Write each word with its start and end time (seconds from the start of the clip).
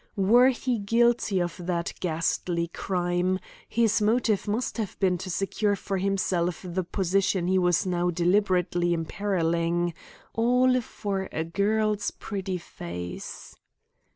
Were 0.15 0.49
he 0.49 0.79
guilty 0.79 1.39
of 1.39 1.55
that 1.63 1.93
ghastly 1.99 2.69
crime, 2.69 3.37
his 3.69 4.01
motive 4.01 4.47
must 4.47 4.79
have 4.79 4.99
been 4.99 5.19
to 5.19 5.29
secure 5.29 5.75
for 5.75 5.99
himself 5.99 6.65
the 6.67 6.83
position 6.83 7.47
he 7.47 7.59
was 7.59 7.85
now 7.85 8.09
deliberately 8.09 8.95
imperilling 8.95 9.93
all 10.33 10.81
for 10.81 11.29
a 11.31 11.43
girl's 11.43 12.09
pretty 12.09 12.57
face. 12.57 13.55